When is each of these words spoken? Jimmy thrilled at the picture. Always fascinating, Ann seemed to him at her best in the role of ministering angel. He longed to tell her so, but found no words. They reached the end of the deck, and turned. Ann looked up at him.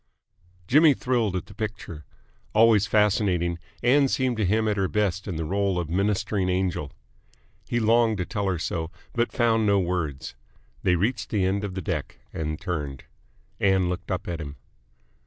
Jimmy 0.65 0.95
thrilled 0.95 1.35
at 1.35 1.45
the 1.45 1.53
picture. 1.53 2.05
Always 2.55 2.87
fascinating, 2.87 3.59
Ann 3.83 4.07
seemed 4.07 4.37
to 4.37 4.45
him 4.47 4.67
at 4.67 4.75
her 4.75 4.87
best 4.87 5.27
in 5.27 5.35
the 5.35 5.45
role 5.45 5.77
of 5.77 5.91
ministering 5.91 6.49
angel. 6.49 6.91
He 7.67 7.79
longed 7.79 8.17
to 8.17 8.25
tell 8.25 8.47
her 8.47 8.57
so, 8.57 8.89
but 9.13 9.31
found 9.31 9.67
no 9.67 9.79
words. 9.79 10.33
They 10.81 10.95
reached 10.95 11.29
the 11.29 11.45
end 11.45 11.63
of 11.63 11.75
the 11.75 11.83
deck, 11.83 12.17
and 12.33 12.59
turned. 12.59 13.03
Ann 13.59 13.89
looked 13.89 14.09
up 14.09 14.27
at 14.27 14.41
him. 14.41 14.55